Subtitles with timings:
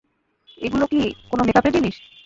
[0.57, 0.99] এগুলা কি
[1.29, 1.95] কোনো মেকাপের জিনিস?